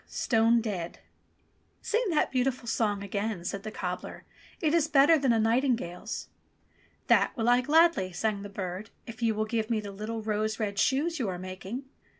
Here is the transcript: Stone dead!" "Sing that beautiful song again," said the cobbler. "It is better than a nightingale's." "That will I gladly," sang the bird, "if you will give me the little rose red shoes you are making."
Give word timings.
Stone 0.07 0.61
dead!" 0.61 0.97
"Sing 1.83 2.03
that 2.09 2.31
beautiful 2.31 2.65
song 2.67 3.03
again," 3.03 3.45
said 3.45 3.61
the 3.61 3.69
cobbler. 3.69 4.23
"It 4.59 4.73
is 4.73 4.87
better 4.87 5.15
than 5.15 5.31
a 5.31 5.37
nightingale's." 5.39 6.27
"That 7.05 7.37
will 7.37 7.47
I 7.47 7.61
gladly," 7.61 8.11
sang 8.11 8.41
the 8.41 8.49
bird, 8.49 8.89
"if 9.05 9.21
you 9.21 9.35
will 9.35 9.45
give 9.45 9.69
me 9.69 9.79
the 9.79 9.91
little 9.91 10.23
rose 10.23 10.59
red 10.59 10.79
shoes 10.79 11.19
you 11.19 11.29
are 11.29 11.37
making." 11.37 11.83